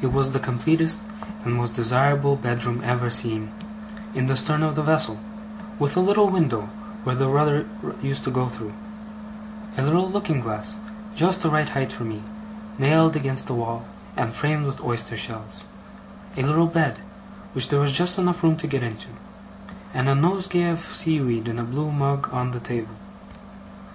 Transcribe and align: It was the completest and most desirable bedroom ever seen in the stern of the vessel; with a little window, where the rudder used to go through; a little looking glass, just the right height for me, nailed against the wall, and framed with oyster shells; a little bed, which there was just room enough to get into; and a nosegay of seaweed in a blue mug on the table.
It 0.00 0.06
was 0.14 0.30
the 0.30 0.40
completest 0.40 1.02
and 1.44 1.52
most 1.52 1.74
desirable 1.74 2.36
bedroom 2.36 2.80
ever 2.82 3.10
seen 3.10 3.52
in 4.14 4.24
the 4.28 4.34
stern 4.34 4.62
of 4.62 4.76
the 4.76 4.82
vessel; 4.82 5.18
with 5.78 5.94
a 5.94 6.00
little 6.00 6.30
window, 6.30 6.70
where 7.02 7.14
the 7.14 7.28
rudder 7.28 7.66
used 8.00 8.24
to 8.24 8.30
go 8.30 8.48
through; 8.48 8.72
a 9.76 9.82
little 9.82 10.10
looking 10.10 10.40
glass, 10.40 10.76
just 11.14 11.42
the 11.42 11.50
right 11.50 11.68
height 11.68 11.92
for 11.92 12.04
me, 12.04 12.22
nailed 12.78 13.14
against 13.14 13.46
the 13.46 13.52
wall, 13.52 13.84
and 14.16 14.32
framed 14.32 14.64
with 14.64 14.82
oyster 14.82 15.18
shells; 15.18 15.64
a 16.38 16.40
little 16.42 16.66
bed, 16.66 16.98
which 17.52 17.68
there 17.68 17.80
was 17.80 17.92
just 17.92 18.16
room 18.16 18.28
enough 18.28 18.56
to 18.56 18.66
get 18.66 18.82
into; 18.82 19.08
and 19.92 20.08
a 20.08 20.14
nosegay 20.14 20.70
of 20.70 20.94
seaweed 20.94 21.46
in 21.46 21.58
a 21.58 21.62
blue 21.64 21.92
mug 21.92 22.32
on 22.32 22.52
the 22.52 22.58
table. 22.58 22.94